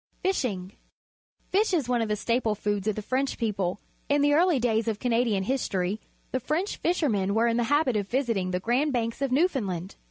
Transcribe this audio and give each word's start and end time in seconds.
Fishing.— 0.23 0.71
Fish 1.51 1.75
is 1.75 1.87
one 1.87 2.01
of 2.01 2.07
the 2.09 2.15
staple 2.15 2.55
foods 2.55 2.87
of 2.87 2.95
the 2.95 3.03
French 3.03 3.37
people. 3.37 3.79
Tn 4.09 4.23
the 4.23 4.33
early 4.33 4.59
daj^s 4.59 4.87
of 4.87 4.97
Canadian 4.97 5.43
history, 5.43 6.01
the 6.31 6.39
French 6.39 6.77
fishermen 6.77 7.35
were 7.35 7.45
in 7.45 7.57
the 7.57 7.65
habit 7.65 7.95
of 7.95 8.07
visiting 8.09 8.49
the 8.49 8.59
Grand 8.59 8.93
Banks 8.93 9.21
of 9.21 9.31
Newfoundland. 9.31 9.95